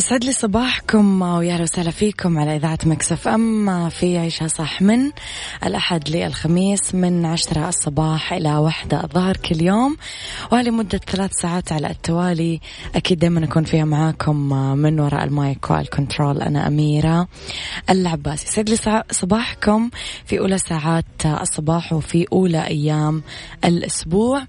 [0.00, 3.88] يسعد لي صباحكم وأهلا وسهلا فيكم على إذاعة Mix FM.
[3.88, 5.10] في عيشها صح من
[5.66, 9.96] الأحد للخميس من عشرة الصباح إلى واحدة الظهر كل يوم.
[10.52, 12.60] ولمده ثلاث ساعات على التوالي.
[12.94, 14.36] أكيد دائما أكون فيها معاكم
[14.78, 17.28] من وراء ال mic وال control أنا أميرة
[17.90, 18.44] العباس.
[18.44, 19.90] يسعد لي صباحكم
[20.26, 23.22] في أولى ساعات الصباح وفي أولى أيام
[23.64, 24.42] الأسبوع.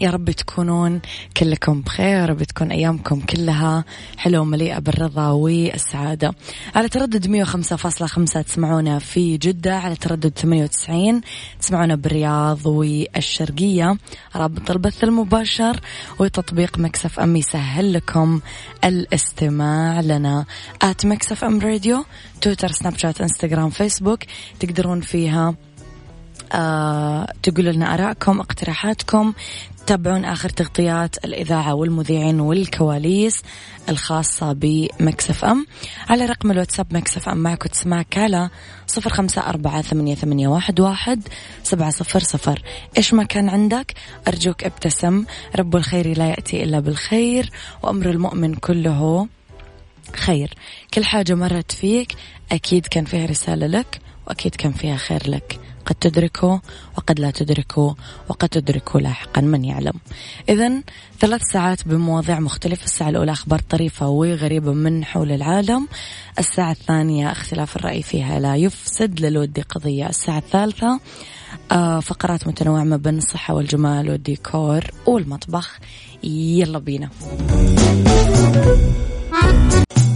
[0.00, 1.00] يا رب تكونون
[1.36, 3.84] كلكم بخير يا رب تكون أيامكم كلها
[4.16, 6.34] حلوة ومليئة بالرضا والسعادة.
[6.74, 11.20] على تردد 105.5 تسمعونا في جدة على تردد 98
[11.60, 13.96] تسمعونا بالرياض والشرقية.
[14.36, 15.80] رابط البث المباشر
[16.18, 18.40] وتطبيق Mix FM يسهل لكم
[18.84, 20.44] الاستماع لنا.
[20.82, 22.04] at Mix FM Radio
[22.40, 24.20] تويتر سناب شات انستغرام فيسبوك.
[24.60, 25.54] تقدرون فيها
[26.52, 29.34] آه تقولوا لنا آرائكم اقتراحاتكم.
[29.86, 33.42] تتابعون آخر تغطيات الإذاعة والمذيعين والكواليس
[33.88, 35.66] الخاصة بمكسف أم.
[36.08, 38.50] على رقم الواتساب مكسف أم معك وتسمعك على
[38.86, 41.28] صفر خمسة أربعة ثمانية, ثمانية واحد, واحد
[41.62, 42.62] سبعة صفر صفر.
[42.96, 43.94] إيش ما كان عندك؟
[44.28, 45.24] أرجوك ابتسم.
[45.56, 47.50] رب الخير لا يأتي إلا بالخير
[47.82, 49.28] وأمر المؤمن كله
[50.16, 50.54] خير.
[50.94, 52.12] كل حاجة مرت فيك
[52.52, 54.00] أكيد كان فيها رسالة لك.
[54.26, 55.60] وأكيد كان فيها خير لك.
[55.86, 56.60] قد تدركه
[56.96, 57.96] وقد لا تدركه
[58.28, 59.92] وقد تدركه لاحقا من يعلم.
[60.48, 60.82] إذا
[61.20, 62.84] ثلاث ساعات بمواضيع مختلفة.
[62.84, 65.88] الساعة الأولى أخبار طريفة وغريبة من حول العالم.
[66.38, 70.08] الساعة الثانية اختلاف الرأي فيها لا يفسد للود قضية.
[70.08, 71.00] الساعة الثالثة
[71.72, 75.78] آه، فقرات متنوعة ما بين الصحة والجمال والديكور والمطبخ.
[76.22, 77.10] يلا بينا.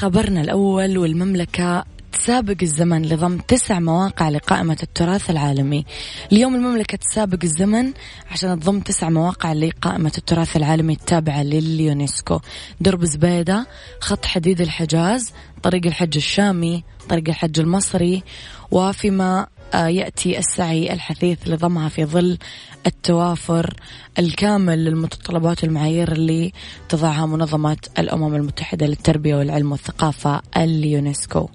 [0.00, 5.84] خبرنا الأول والمملكة تسابق الزمن لضم تسع مواقع لقائمة التراث العالمي.
[6.32, 7.92] اليوم المملكة تسابق الزمن
[8.30, 12.40] عشان تضم تسع مواقع لقائمة التراث العالمي التابعة لليونسكو.
[12.80, 13.66] درب زبيدة
[14.00, 18.22] خط حديد الحجاز طريق الحج الشامي طريق الحج المصري
[18.70, 22.38] وفيما يأتي السعي الحثيث لضمها في ظل
[22.86, 23.74] التوافر
[24.18, 26.52] الكامل للمتطلبات والمعايير اللي
[26.88, 31.48] تضعها منظمة الأمم المتحدة للتربية والعلم والثقافة اليونسكو.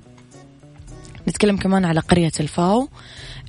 [1.28, 2.88] نتكلم كمان على قرية الفاو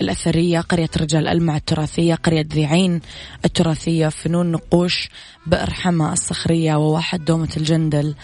[0.01, 3.01] الأثرية قرية رجال ألمع التراثية قرية ذيعين
[3.45, 5.09] التراثية فنون نقوش
[5.47, 8.15] بئر حما الصخرية وواحد دومة الجندل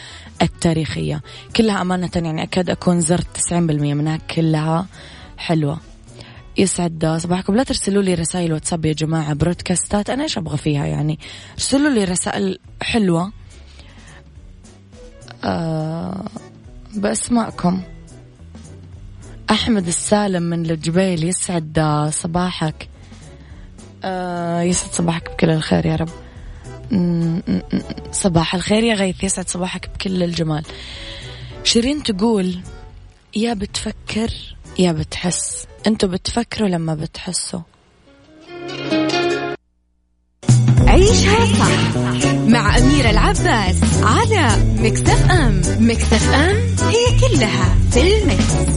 [0.43, 1.21] التاريخية.
[1.57, 3.53] كلها أمانة يعني أكاد أكون زرت 90%
[3.95, 4.87] منها كلها
[5.37, 5.92] حلوة.
[6.57, 7.57] يسعد صباحكم.
[7.57, 11.19] لا ترسلوا لي رسائل واتساب يا جماعة برودكاستات أنا إيش أبغى فيها يعني؟
[11.55, 13.33] ارسلوا لي رسائل حلوة.
[15.45, 16.25] أه
[16.95, 17.83] بأسماءكم.
[19.51, 21.25] أحمد السالم من الجبيل.
[21.25, 22.89] يسعد صباحك.
[24.05, 26.09] أه يسعد صباحك بكل الخير يا رب.
[28.13, 29.25] صباح الخير يا غيث.
[29.25, 30.65] يسعد صباحك بكل الجمال.
[31.65, 32.59] شيرين تقول
[33.37, 35.67] يا بتفكر يا بتحس.
[35.87, 37.61] أنتوا بتفكروا لما بتحسوا.
[40.87, 41.97] عيشها صح
[42.47, 45.63] مع أميرة العباس على مكتف أم.
[45.81, 46.57] مكتف أم
[46.89, 48.73] هي كلها في المكس.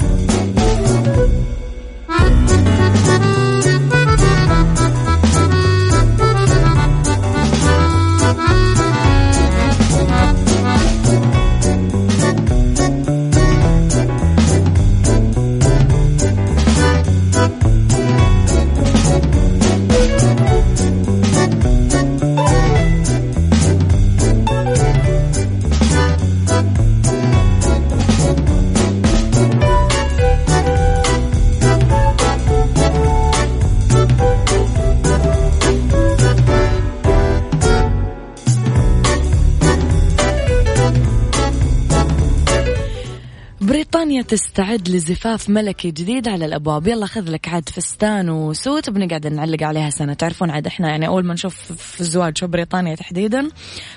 [44.56, 46.88] تستعد لزفاف ملكي جديد على الأبواب.
[46.88, 50.14] يلا خذ لك عاد فستان وسوت بنقعد نعلق عليها سنة.
[50.14, 53.50] تعرفون عاد إحنا يعني أول ما نشوف في الزواج في بريطانيا تحديدا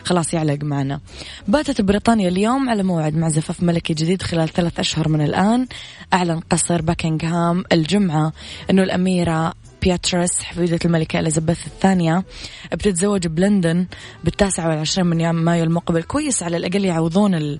[0.05, 1.01] خلاص يعلق معنا.
[1.49, 5.67] باتت بريطانيا اليوم على موعد مع زفاف ملكي جديد خلال ثلاث أشهر من الآن.
[6.13, 8.33] أعلن قصر باكنغهام الجمعة
[8.71, 12.25] إنه الأميرة بياتريس حفيدة الملكة إليزابيث الثانية
[12.73, 13.87] بتتزوج بلندن
[14.25, 16.03] بالتاسع والعشرين من مايو المقبل.
[16.03, 17.59] كويس على الأقل يعوضون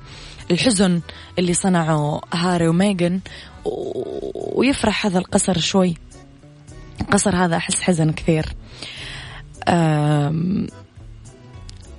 [0.51, 1.01] الحزن
[1.39, 3.21] اللي صنعه هاري وميغن
[4.35, 5.95] ويفرح هذا القصر شوي.
[7.01, 8.47] القصر هذا أحس حزن كثير.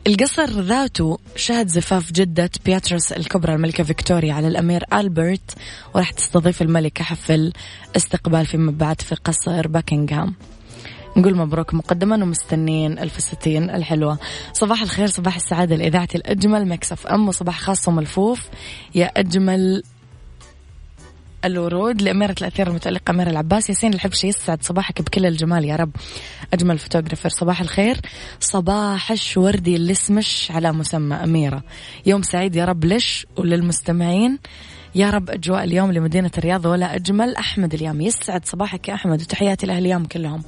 [0.09, 5.56] القصر ذاته شهد زفاف جدة بياترس الكبرى الملكة فيكتوريا على الأمير ألبرت
[5.95, 7.53] وراح تستضيف الملكة حفل
[7.95, 10.35] استقبال فيما بعد في قصر باكنغهام.
[11.17, 14.19] نقول مبروك مقدما ومستنين الفساتين الحلوة.
[14.53, 18.50] صباح الخير صباح السعادة الإذاعة الأجمل Mix FM وصباح خاص وملفوف.
[18.95, 19.83] يا أجمل
[21.45, 23.69] الورود لأميرة الأثير المتألقة أميرة العباس.
[23.69, 25.91] ياسين الحبشي يسعد صباحك بكل الجمال يا رب.
[26.53, 27.97] أجمل photographer صباح الخير.
[28.39, 31.63] صباح وردي الاسمش على مسمى أميرة.
[32.06, 34.39] يوم سعيد يا رب لش وللمستمعين؟
[34.95, 37.36] يا رب أجواء اليوم لمدينة الرياض ولا أجمل.
[37.36, 40.44] أحمد اليوم يسعد صباحك يا أحمد وتحياتي لأهل اليوم كلهم.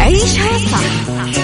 [0.00, 1.43] عيشها صح.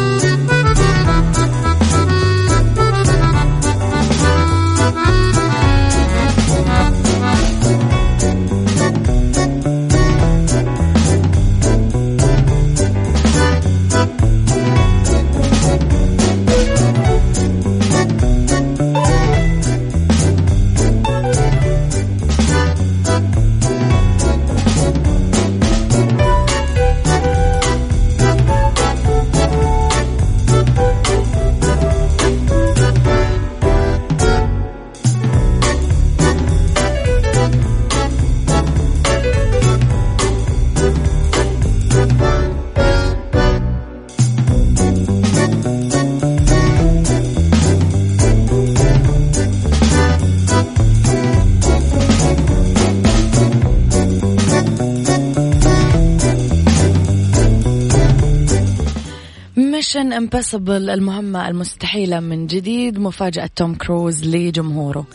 [59.95, 65.07] Mission Impossible المهمة المستحيلة من جديد مفاجأة توم كروز لجمهوره.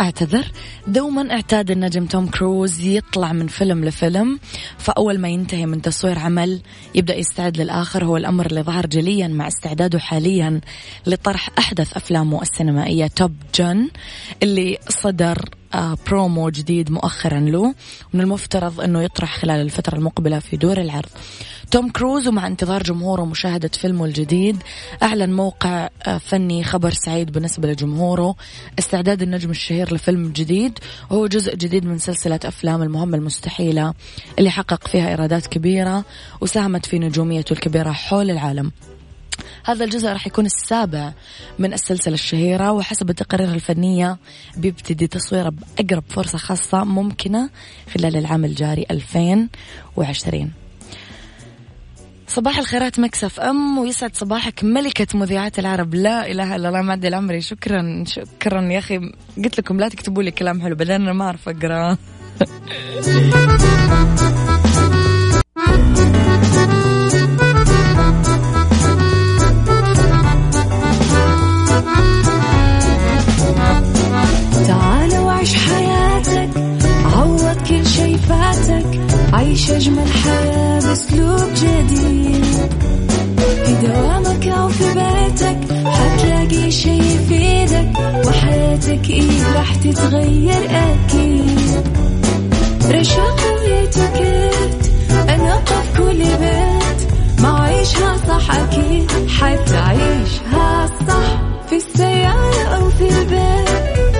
[0.00, 0.52] أعتذر.
[0.86, 4.38] دوما اعتاد النجم توم كروز يطلع من فيلم لفيلم
[4.78, 6.60] فأول ما ينتهي من تصوير عمل
[6.94, 10.60] يبدأ يستعد للآخر هو الأمر اللي ظهر جليا مع استعداده حاليا
[11.06, 13.88] لطرح أحدث أفلامه السينمائية Top Gun
[14.42, 15.48] اللي صدر
[16.06, 17.74] برومو جديد مؤخرا له
[18.12, 21.10] من المفترض أنه يطرح خلال الفترة المقبلة في دور العرض.
[21.74, 24.62] توم كروز ومع انتظار جمهوره مشاهدة فيلمه الجديد
[25.02, 28.34] أعلن موقع آه، فني خبر سعيد بالنسبة لجمهوره.
[28.78, 30.78] استعداد النجم الشهير لفيلم جديد
[31.10, 33.94] وهو جزء جديد من سلسلة أفلام المهمة المستحيلة
[34.38, 36.04] اللي حقق فيها إيرادات كبيرة
[36.40, 38.72] وساهمت في نجوميته الكبيرة حول العالم.
[39.64, 41.12] هذا الجزء راح يكون السابع
[41.58, 44.18] من السلسلة الشهيرة وحسب التقارير الفنية
[44.56, 47.50] بيبتدي تصويره بأقرب فرصة خاصة ممكنة
[47.94, 50.63] خلال العام الجاري 2020
[52.34, 55.94] صباح الخيرات مكسف أم ويسعد صباحك ملكة مذيعات العرب.
[55.94, 57.40] لا إله إلا الله معدي العمري.
[57.40, 58.98] شكرا شكرا يا أخي.
[59.44, 61.96] قلت لكم لا تكتبوا لي كلام حلو بعدين أنا ما أعرف أقرأ.
[79.32, 80.53] عيش أجمل حياة
[88.84, 91.84] وحياتك إيه راح تتغير أكيد؟
[92.90, 94.92] رشاق ويتوكيت
[95.28, 97.08] أنا قف كل بيت.
[97.42, 101.40] ما عيشها صح أكيد حتعيشها صح.
[101.70, 103.68] في السيارة أو في البيت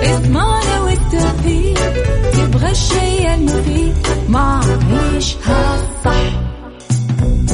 [0.03, 1.93] اسمعنا والتوفيق.
[2.33, 3.95] تبغى الشيء المفيد
[4.29, 4.61] ما
[5.13, 6.41] عيشها صح.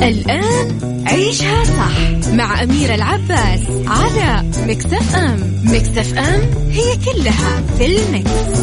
[0.03, 6.41] الآن عيشها صح مع أميرة العباس على مكتف أم مكتف أم
[6.71, 8.61] هي كلها في المكس.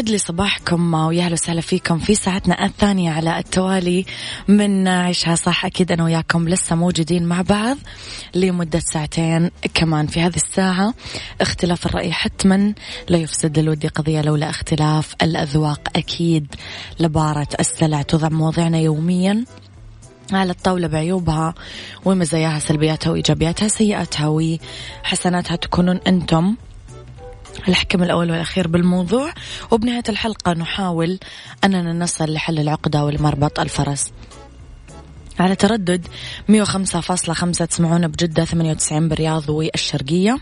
[0.00, 4.04] يسعد لي صباحكم ويا أهلا وسهلا فيكم في ساعتنا الثانية على التوالي
[4.48, 7.76] من عيشها صح أكيد أنا وياكم لسه موجودين مع بعض
[8.34, 10.94] لمدة ساعتين كمان في هذه الساعة.
[11.40, 12.74] اختلاف الرأي حتما
[13.08, 15.88] لا يفسد للودي قضية لولا اختلاف الأذواق.
[15.96, 16.54] أكيد
[17.00, 19.44] لبارة السلع توضع مواضيعنا يوميا
[20.32, 21.54] على الطاولة بعيوبها
[22.04, 26.56] ومزاياها سلبياتها وإيجابياتها سيئاتها وحسناتها تكونون أنتم.
[27.68, 29.32] الحكم الأول والأخير بالموضوع.
[29.70, 31.18] وبنهاية الحلقة نحاول
[31.64, 34.12] أننا نصل لحل العقدة ولمربط الفرس.
[35.38, 36.06] على تردد
[36.48, 40.38] 105.5 تسمعونا بجدة 98 بالرياض والشرقية.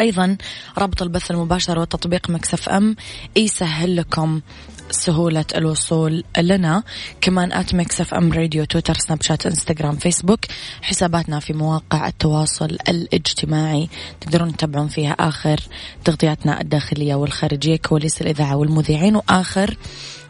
[0.00, 0.36] أيضا
[0.78, 2.96] رابط البث المباشر وتطبيق Mix FM
[3.36, 4.40] يسهل لكم
[4.90, 6.82] سهولة الوصول لنا.
[7.20, 10.40] كمان at Mix FM Radio تويتر سناب شات انستغرام فيسبوك
[10.82, 13.88] حساباتنا في مواقع التواصل الاجتماعي.
[14.20, 15.60] تقدرون تتابعون فيها آخر
[16.04, 19.16] تغطياتنا الداخلية والخارجية كواليس الإذاعة والمذيعين.
[19.16, 19.76] وآخر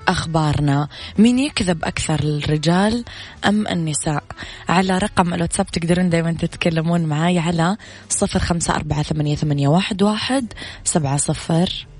[0.08, 3.04] أخبارنا مين يكذب أكثر الرجال
[3.44, 4.24] أم النساء؟
[4.68, 7.76] على رقم الواتساب تقدرون دايما تتكلمون معاي على
[8.08, 10.52] صفر خمسة أربعة ثمانية, واحد
[10.84, 11.86] سبعة صفر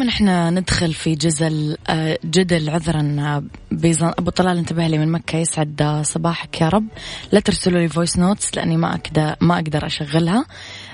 [0.00, 5.12] دائما إحنا ندخل في جزل آه، جدل عذرا آه، بيزن أبو طلال انتبه لي من
[5.12, 6.86] مكة يسعد صباحك يا رب.
[7.32, 10.44] لا ترسلوا لي voice notes لأني ما أقدر ما أقدر أشغلها.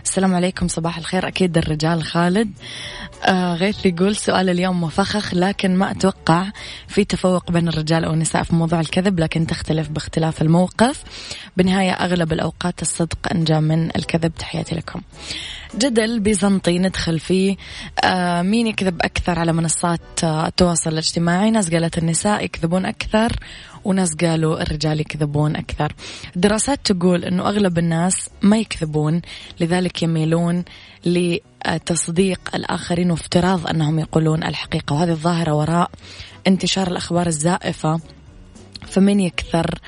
[0.06, 1.28] السلام عليكم صباح الخير.
[1.28, 2.50] أكيد الرجال خالد.
[3.24, 6.46] آه غيث يقول سؤال اليوم مفخخ لكن ما أتوقع
[6.88, 11.04] في تفوق بين الرجال والنساء في موضوع الكذب لكن تختلف باختلاف الموقف.
[11.56, 14.32] بالنهاية أغلب الأوقات الصدق أنجى من الكذب.
[14.38, 15.00] تحياتي لكم.
[15.78, 17.56] جدل بيزنطي ندخل فيه.
[18.04, 23.32] آه مين يكذب أكثر على منصات آه التواصل الاجتماعي؟ ناس قالت النساء يكذبون أكثر
[23.86, 25.92] وناس قالوا الرجال يكذبون أكثر.
[26.36, 29.22] دراسات تقول أنه أغلب الناس ما يكذبون
[29.60, 30.64] لذلك يميلون
[31.06, 34.94] لتصديق الآخرين وافتراض أنهم يقولون الحقيقة.
[34.94, 35.90] وهذه الظاهرة وراء
[36.46, 38.00] انتشار الأخبار الزائفة
[38.86, 39.78] فمن يكثر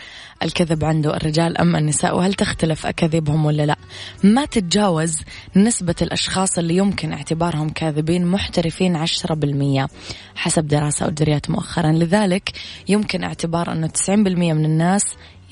[0.43, 3.77] الكذب عنده الرجال أم النساء؟ وهل تختلف أكاذيبهم ولا لا؟
[4.25, 5.23] ما تتجاوز
[5.57, 9.89] نسبة الأشخاص اللي يمكن اعتبارهم كاذبين محترفين عشرة بالمية
[10.35, 11.93] حسب دراسة أجريت مؤخرا.
[11.93, 12.53] لذلك
[12.89, 14.13] يمكن اعتبار أنه 90%
[14.55, 15.03] من الناس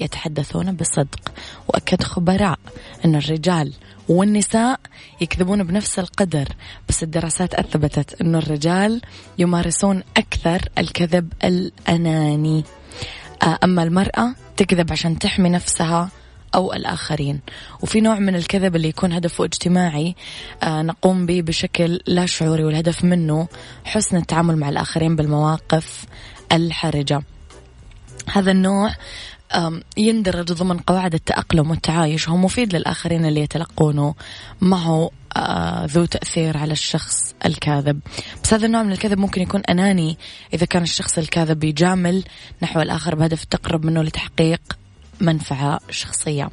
[0.00, 1.32] يتحدثون بصدق.
[1.68, 2.58] وأكد خبراء
[3.04, 3.72] أن الرجال
[4.08, 4.80] والنساء
[5.20, 6.48] يكذبون بنفس القدر
[6.88, 9.00] بس الدراسات أثبتت أن الرجال
[9.38, 12.64] يمارسون أكثر الكذب الأناني.
[13.42, 16.10] أما المرأة تكذب عشان تحمي نفسها
[16.54, 17.40] أو الآخرين.
[17.82, 20.14] وفي نوع من الكذب اللي يكون هدفه اجتماعي
[20.62, 23.48] آه نقوم به بشكل لا شعوري والهدف منه
[23.84, 26.04] حسن التعامل مع الآخرين بالمواقف
[26.52, 27.22] الحرجة.
[28.32, 28.90] هذا النوع
[29.96, 34.14] يندرج ضمن قواعد التأقلم والتعايش هو مفيد للآخرين اللي يتلقونه.
[34.60, 35.10] معه
[35.86, 38.00] ذو تأثير على الشخص الكاذب.
[38.44, 40.18] بس هذا النوع من الكذب ممكن يكون أناني
[40.54, 42.24] إذا كان الشخص الكاذب يجامل
[42.62, 44.60] نحو الآخر بهدف التقرب منه لتحقيق
[45.20, 46.50] منفعة شخصية.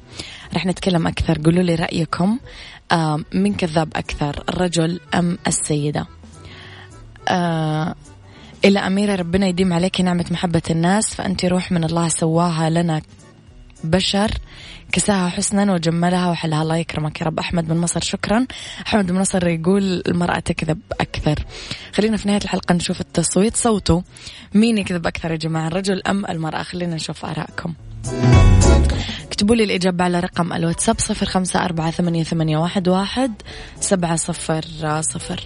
[0.54, 1.42] رح نتكلم أكثر.
[1.46, 2.40] قولوا لي رأيكم
[3.34, 6.08] من كذاب أكثر الرجل أم السيدة؟
[7.28, 7.96] آه
[8.66, 13.02] إلى أميرة ربنا يديم عليك نعمة محبة الناس فأنت روح من الله سواها لنا
[13.84, 14.32] بشر
[14.92, 16.62] كساها حسنا وجملها وحلها.
[16.62, 17.40] الله يكرمك يا رب.
[17.40, 18.46] أحمد من مصر شكرا.
[18.88, 21.46] أحمد من مصر يقول المرأة تكذب أكثر.
[21.94, 23.56] خلينا في نهاية الحلقة نشوف التصويت.
[23.56, 24.02] صوتوا.
[24.54, 27.74] مين يكذب أكثر يا جماعة؟ الرجل أم المرأة؟ خلينا نشوف آرائكم.
[29.28, 33.32] اكتبوا لي الإجابة على رقم الواتساب صفر خمسة أربعة ثمانية, واحد
[33.80, 34.66] سبعة صفر
[35.02, 35.44] صفر.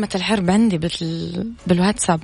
[0.00, 1.52] قامت الحرب عندي بال...
[1.66, 2.20] بالواتساب.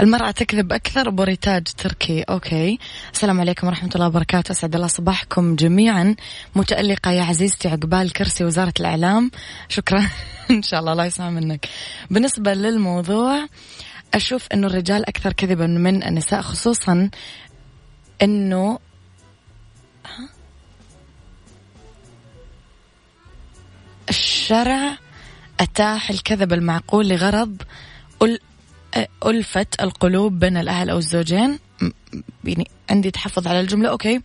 [0.00, 2.22] المرأة تكذب أكثر بوريتاج تركي.
[2.22, 2.78] okay.
[3.12, 4.52] السلام عليكم ورحمة الله وبركاته.
[4.52, 6.16] أسعد الله صباحكم جميعا.
[6.54, 9.30] متألقة يا عزيزتي عقبال كرسي وزارة الإعلام.
[9.68, 10.08] شكرا.
[10.50, 11.68] إن شاء الله الله يسمع منك.
[12.10, 13.46] بالنسبة للموضوع
[14.14, 17.10] أشوف أنه الرجال أكثر كذبا من النساء خصوصا
[18.22, 18.78] أنه
[24.08, 24.98] الشرع
[25.60, 27.62] أتاح الكذب المعقول لغرض
[29.26, 31.58] ألفة القلوب بين الأهل أو الزوجين.
[32.44, 33.88] يعني عندي تحفظ على الجملة.
[33.88, 34.20] okay.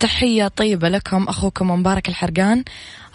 [0.00, 2.64] تحية طيبة لكم أخوكم مبارك الحرقان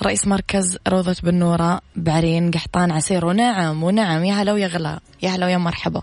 [0.03, 3.25] رئيس مركز روضة بنورة بعرين قحطان عسير.
[3.25, 4.23] ونعم ونعم.
[4.23, 4.99] يا هلا ويا غلا.
[5.21, 6.01] يا هلا ويا مرحبا.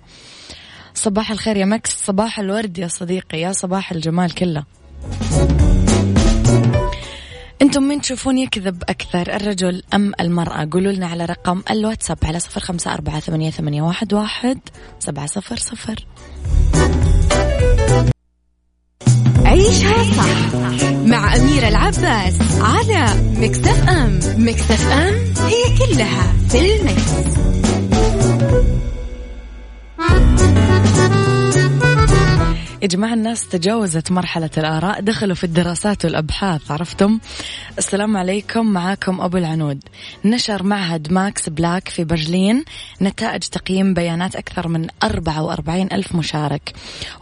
[0.94, 2.06] صباح الخير يا Mix.
[2.06, 3.40] صباح الورد يا صديقي.
[3.40, 4.64] يا صباح الجمال كله.
[7.62, 12.60] أنتم من تشوفون يكذب أكثر الرجل أم المرأة؟ قولوا لنا على رقم الواتساب على صفر
[12.60, 14.58] خمسة أربعة ثمانية, ثمانية واحد, واحد
[14.98, 16.06] سبعة صفر صفر.
[19.44, 20.54] عيشها صح
[21.06, 24.20] مع أميرة العباس على مكتف أم.
[24.38, 25.14] مكتف أم
[25.46, 27.38] هي كلها في المكس.
[32.82, 37.18] يا جماعة الناس تجاوزت مرحلة الآراء دخلوا في الدراسات والأبحاث عرفتم؟
[37.78, 39.84] السلام عليكم معاكم أبو العنود.
[40.24, 42.64] نشر معهد ماكس بلانك في برلين
[43.02, 46.72] نتائج تقييم بيانات أكثر من 44 ألف مشارك.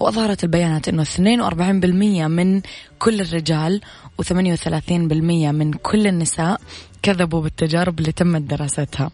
[0.01, 2.61] وأظهرت البيانات أنه 42% من
[2.99, 3.81] كل الرجال
[4.23, 6.61] و38% من كل النساء
[7.03, 9.11] كذبوا بالتجارب اللي تمت دراستها.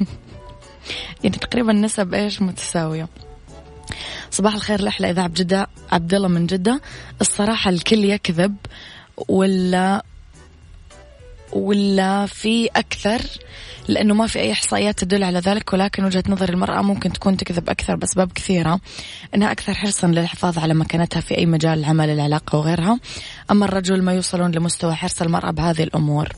[1.24, 3.08] يعني تقريبا نسب إيش متساوية؟
[4.30, 6.80] صباح الخير لأحلى إذاعة بجدة عبد الله من جدة.
[7.20, 8.56] الصراحة الكل يكذب
[9.28, 10.04] ولا
[11.52, 13.20] ولا في أكثر
[13.88, 17.70] لأنه ما في أي إحصائيات تدل على ذلك ولكن وجهة نظر المرأة ممكن تكون تكذب
[17.70, 18.80] أكثر بأسباب كثيرة.
[19.34, 23.00] أنها أكثر حرصا للحفاظ على مكانتها في أي مجال العمل العلاقة وغيرها.
[23.50, 26.28] أما الرجل ما يوصلون لمستوى حرص المرأة بهذه الأمور.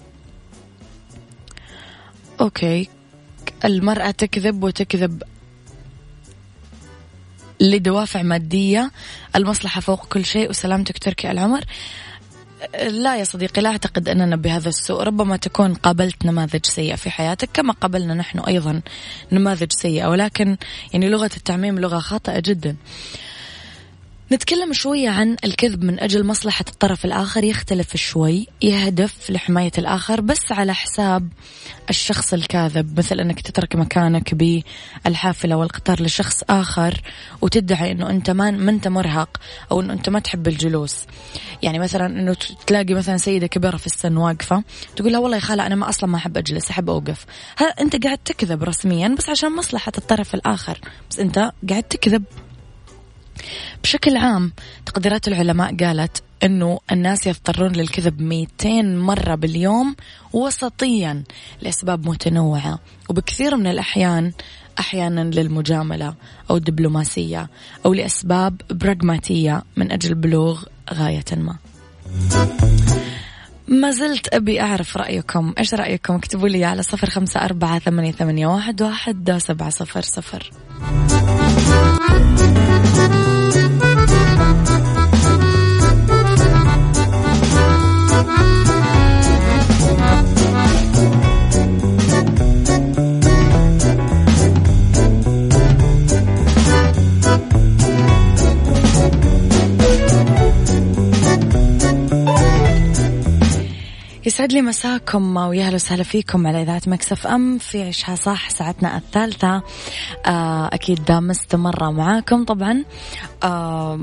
[2.40, 2.88] أوكي.
[3.64, 5.22] المرأة تكذب وتكذب
[7.62, 8.90] لدوافع مادية
[9.36, 11.64] المصلحة فوق كل شيء وسلامتك تركي العمر.
[12.82, 15.02] لا يا صديقي لا أعتقد أننا بهذا السوء.
[15.02, 18.80] ربما تكون قابلت نماذج سيئة في حياتك كما قابلنا نحن أيضا
[19.32, 20.06] نماذج سيئة.
[20.06, 20.56] ولكن
[20.92, 22.76] يعني لغة التعميم لغة خاطئة جدا.
[24.32, 27.44] نتكلم شوية عن الكذب من أجل مصلحة الطرف الآخر.
[27.44, 31.28] يختلف شوي يهدف لحماية الآخر بس على حساب
[31.90, 32.98] الشخص الكاذب.
[32.98, 37.00] مثل أنك تترك مكانك بالحافلة والقطار لشخص آخر
[37.40, 39.40] وتدعي أنه أنت ما, ما أنت مرهق
[39.72, 40.96] أو أنه أنت ما تحب الجلوس.
[41.62, 44.64] يعني مثلا أنه تلاقي مثلا سيدة كبيرة في السن واقفة
[44.96, 47.26] تقول لها والله يا خالة أنا ما أصلا ما أحب أجلس أحب أوقف.
[47.58, 50.78] ها أنت قاعد تكذب رسميا بس عشان مصلحة الطرف الآخر.
[51.10, 52.24] بس أنت قاعد تكذب.
[53.82, 54.52] بشكل عام
[54.86, 59.96] تقديرات العلماء قالت إنه الناس يضطرون للكذب 200 مرة باليوم
[60.32, 61.22] وسطيا
[61.62, 62.78] لأسباب متنوعة.
[63.08, 64.32] وبكثير من الأحيان
[64.78, 66.14] أحيانا للمجاملة
[66.50, 67.48] أو الدبلوماسية
[67.86, 70.62] أو لأسباب براغماتية من أجل بلوغ
[70.94, 71.56] غاية ما.
[73.68, 75.54] ما زلت أبي أعرف رأيكم.
[75.58, 80.50] إيش رأيكم؟ اكتبوا لي على صفر خمسة أربعة ثمانية, ثمانية واحد, واحد سبعة صفر صفر.
[104.26, 107.58] يسعد لي مساكم ويا أهلا وسهلا فيكم على إذاعة Mix FM.
[107.58, 109.62] في عيشها صح ساعتنا الثالثة.
[110.26, 112.84] آه، أكيد مستمرة معاكم طبعا.
[113.42, 114.00] آه،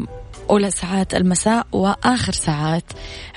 [0.50, 2.84] أولى ساعات المساء وآخر ساعات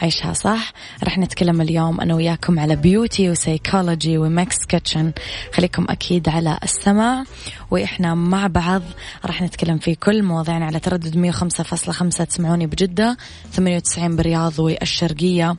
[0.02, 0.72] عيشها صح.
[1.04, 5.12] رح نتكلم اليوم أنا وياكم على beauty و psychology و Mix Kitchen.
[5.52, 7.24] خليكم أكيد على السماع.
[7.70, 8.82] وإحنا مع بعض
[9.26, 13.16] رح نتكلم في كل مواضيعنا على تردد 105.5 تسمعوني بجدة.
[13.52, 15.56] 98 بالرياض والشرقية.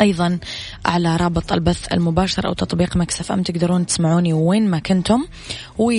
[0.00, 0.38] أيضا
[0.86, 3.42] على رابط البث المباشر أو تطبيق Mix FM.
[3.42, 5.24] تقدرون تسمعوني وين ما كنتم.
[5.78, 5.92] و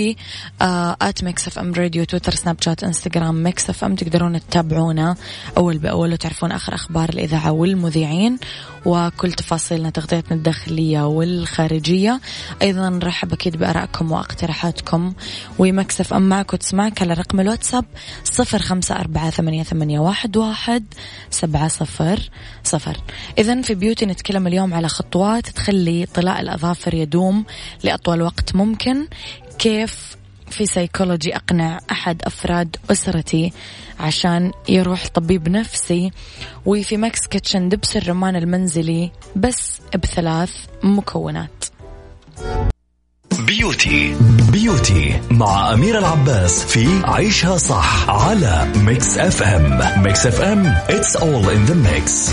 [1.02, 3.96] at Mix FM Radio تويتر سناب شات إنستغرام Mix FM.
[3.96, 5.16] تقدرون تتابعونا
[5.58, 8.38] أول بأول وتعرفون آخر أخبار الإذاعة والمذيعين.
[8.86, 12.22] وكل تفاصيلنا تغطيتنا الداخلية والخارجية.
[12.62, 15.14] أيضا نرحب أكيد بآرائكم واقتراحاتكم.
[15.60, 17.86] و Mix FM معك وتسمعك على رقم الواتساب
[18.24, 20.84] صفر خمسة أربعة ثمانية واحد
[21.30, 22.30] سبعة صفر
[22.64, 22.98] صفر.
[23.38, 27.46] إذا في beauty نتكلم اليوم على خطوات تخلي طلاء الأظافر يدوم
[27.84, 29.08] لأطول وقت ممكن.
[29.60, 30.16] كيف
[30.50, 33.54] في سيكولوجي أقنع أحد أفراد أسرتي
[34.00, 36.12] عشان يروح طبيب نفسي
[36.66, 40.52] وفي Mix Kitchen دبس الرمان المنزلي بس بثلاث
[40.84, 41.66] مكونات.
[43.40, 44.16] Beauty.
[44.52, 50.04] Beauty مع أميرة العباس في عيشها صح على Mix FM.
[50.04, 52.32] Mix FM it's all in the mix.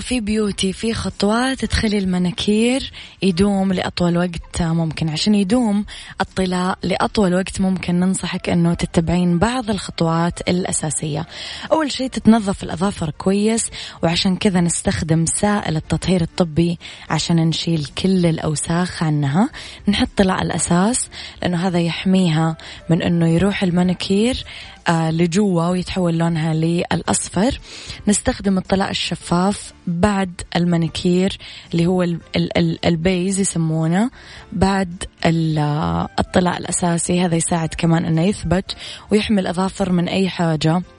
[0.00, 5.84] في بيوتي في خطوات تخلي المناكير يدوم لأطول وقت ممكن عشان يدوم
[6.20, 11.26] الطلاء لأطول وقت ممكن ننصحك أنه تتبعين بعض الخطوات الأساسية.
[11.72, 13.70] أول شيء تتنظف الأظافر كويس
[14.02, 16.78] وعشان كذا نستخدم سائل التطهير الطبي
[17.10, 19.50] عشان نشيل كل الأوساخ عنها.
[19.88, 21.08] نحط طلاء الأساس
[21.42, 22.56] لأنه هذا يحميها
[22.90, 24.44] من أنه يروح المناكير
[24.90, 27.60] لجوا ويتحول لونها للأصفر.
[28.08, 31.38] نستخدم الطلاء الشفاف بعد المانيكير
[31.72, 34.10] اللي هو ال ال ال ال base يسمونه
[34.52, 35.04] بعد
[36.20, 37.20] الطلاء الأساسي.
[37.20, 38.76] هذا يساعد كمان أنه يثبت
[39.10, 40.76] ويحمي الأظافر من أي حاجة.
[40.76, 40.95] آه،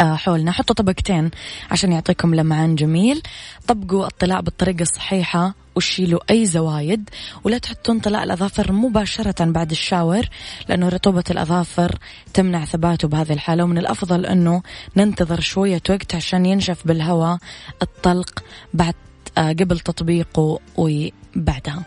[0.00, 0.52] حولنا.
[0.52, 1.30] حطوا طبقتين
[1.70, 3.22] عشان يعطيكم لمعان جميل.
[3.66, 7.10] طبقوا الطلاء بالطريقة الصحيحة وشيلوا أي زوايد
[7.44, 10.28] ولا تحطون طلاء الأظافر مباشرة بعد ال shower
[10.68, 11.98] لأنه رطوبة الأظافر
[12.34, 13.64] تمنع ثباته بهذه الحالة.
[13.64, 14.62] ومن الأفضل أنه
[14.96, 17.38] ننتظر شوية وقت عشان ينشف بالهواء
[17.82, 18.42] الطلق
[18.74, 18.94] بعد
[19.38, 21.82] آه، قبل تطبيقه وبعدها.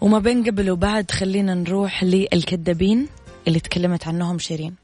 [0.00, 3.08] وما بين قبل وبعد خلينا نروح للكذابين
[3.48, 4.83] اللي تكلمت عنهم شيرين.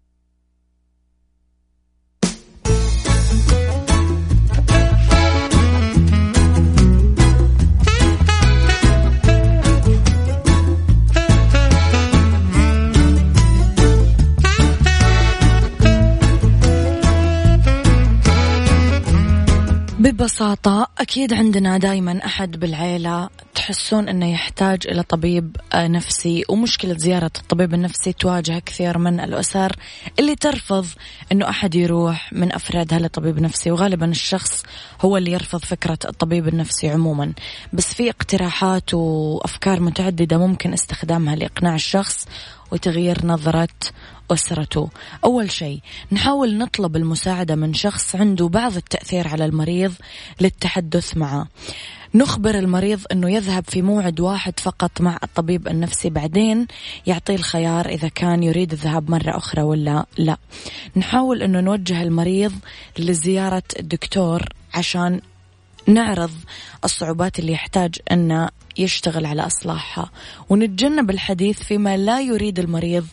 [20.21, 27.31] ببساطة أكيد عندنا دايما أحد بالعيلة تحسون أنه يحتاج إلى طبيب آه، نفسي ومشكلة زيارة
[27.39, 29.75] الطبيب النفسي تواجه كثير من الأسر
[30.19, 30.85] اللي ترفض
[31.31, 34.63] أنه أحد يروح من أفرادها لطبيب نفسي وغالبا الشخص
[35.01, 37.33] هو اللي يرفض فكرة الطبيب النفسي عموما.
[37.73, 42.27] بس في اقتراحات وأفكار متعددة ممكن استخدامها لإقناع الشخص
[42.71, 43.67] وتغيير نظرة
[44.33, 44.89] أسرته
[45.23, 45.79] أول شيء
[46.11, 49.93] نحاول نطلب المساعدة من شخص عنده بعض التأثير على المريض
[50.41, 51.47] للتحدث معه.
[52.15, 56.67] نخبر المريض أنه يذهب في موعد واحد فقط مع الطبيب النفسي بعدين
[57.07, 60.37] يعطيه الخيار إذا كان يريد الذهاب مرة أخرى ولا لا.
[60.95, 62.53] نحاول أنه نوجه المريض
[62.99, 65.21] لزيارة الدكتور عشان
[65.87, 66.31] نعرض
[66.83, 70.11] الصعوبات اللي يحتاج أن يشتغل على إصلاحها.
[70.49, 73.07] ونتجنب الحديث فيما لا يريد المريض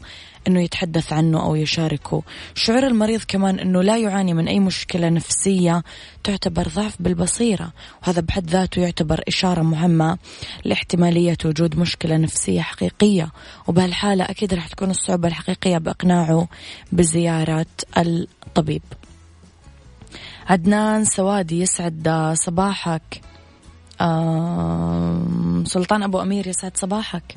[0.46, 2.22] أنه يتحدث عنه أو يشاركه.
[2.54, 5.82] شعور المريض كمان أنه لا يعاني من أي مشكلة نفسية
[6.24, 7.72] تعتبر ضعف بالبصيرة
[8.02, 10.18] وهذا بحد ذاته يعتبر إشارة مهمة
[10.64, 13.30] لاحتمالية وجود مشكلة نفسية حقيقية.
[13.66, 16.48] وبهالحالة أكيد راح تكون الصعوبة الحقيقية بإقناعه
[16.92, 18.82] بزيارة الطبيب.
[20.46, 23.20] عدنان سوادي يسعد صباحك.
[25.64, 27.36] سلطان أبو أمير يسعد صباحك.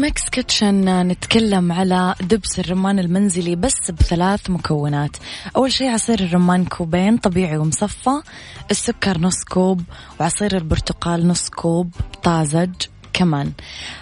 [0.00, 5.16] Mix Kitchen نتكلم على دبس الرمان المنزلي بس بثلاث مكونات.
[5.56, 8.22] أول شيء عصير الرمان كوبين طبيعي ومصفى.
[8.70, 9.82] السكر نص كوب
[10.20, 12.70] وعصير البرتقال نص كوب طازج.
[13.18, 13.52] كمان.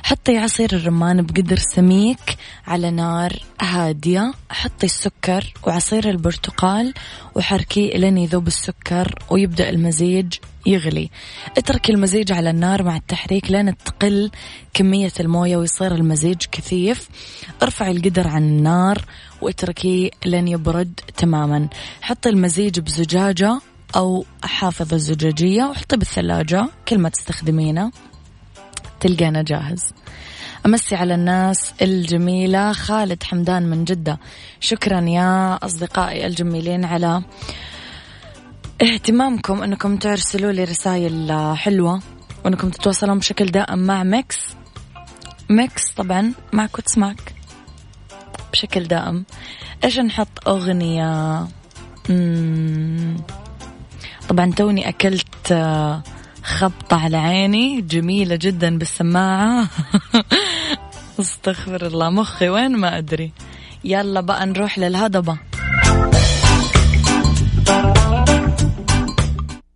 [0.03, 4.33] حطي عصير الرمان بقدر سميك على نار هادية.
[4.51, 6.95] حطي السكر وعصير البرتقال
[7.35, 10.35] وحركيه لين يذوب السكر ويبدأ المزيج
[10.67, 11.11] يغلي.
[11.59, 14.31] اتركي المزيج على النار مع التحريك لين تقل
[14.75, 17.09] كمية الموية ويصير المزيج كثيف.
[17.63, 19.05] ارفعي القدر عن النار
[19.41, 21.69] واتركيه لين يبرد تماما.
[22.01, 23.61] حطي المزيج بزجاجة
[23.97, 27.93] أو حافظة زجاجية وحطيه بالثلاجة كل ما تستخدمينه.
[29.01, 29.93] تلقينا جاهز.
[30.67, 34.19] أمسي على الناس الجميلة خالد حمدان من جدة.
[34.61, 37.23] شكرا يا أصدقائي الجميلين على
[38.83, 42.01] اهتمامكم أنكم ترسلوا لي رسائل حلوة
[42.45, 44.39] وأنكم تتواصلون بشكل دائم مع Mix.
[45.51, 47.35] Mix طبعا معك وتسمعك
[48.53, 49.25] بشكل دائم.
[49.85, 51.49] إيش نحط أغنية؟
[52.09, 53.17] مم.
[54.29, 56.03] طبعا توني أكلت آه،
[56.47, 59.69] خبطة على عيني جميلة جدا بالسماعة.
[61.21, 63.33] أستغفر الله مخي وين ما أدري.
[63.85, 65.39] يلا بقى نروح للهضبة.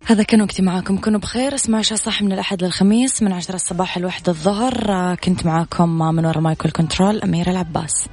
[0.07, 1.55] هذا كان وقتي معاكم كونوا بخير.
[1.55, 4.93] اسمعوا شو صح من الأحد للخميس من عشرة الصباح لواحدة الظهر.
[4.93, 8.09] آه، كنت معاكم من وراء مايكل كنترول أميرة العباس.